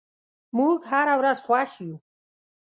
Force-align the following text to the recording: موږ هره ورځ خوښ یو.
موږ 0.57 0.79
هره 0.91 1.15
ورځ 1.19 1.37
خوښ 1.45 1.71
یو. 1.85 1.95